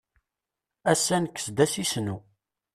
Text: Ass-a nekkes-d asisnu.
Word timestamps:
Ass-a 0.91 1.17
nekkes-d 1.19 1.57
asisnu. 1.65 2.17